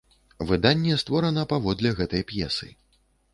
[0.51, 2.73] Выданне створана паводле гэтай п'есы.